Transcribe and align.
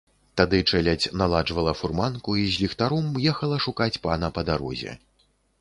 Тады 0.39 0.59
чэлядзь 0.71 1.11
наладжвала 1.21 1.73
фурманку 1.81 2.37
і 2.45 2.47
з 2.55 2.63
ліхтаром 2.63 3.13
ехала 3.35 3.63
шукаць 3.69 3.95
пана 4.07 4.33
па 4.39 4.49
дарозе. 4.53 4.99